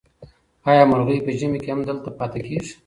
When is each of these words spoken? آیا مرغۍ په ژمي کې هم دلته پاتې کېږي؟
آیا 0.69 0.83
مرغۍ 0.89 1.17
په 1.25 1.31
ژمي 1.39 1.59
کې 1.63 1.69
هم 1.73 1.81
دلته 1.89 2.09
پاتې 2.19 2.39
کېږي؟ 2.47 2.71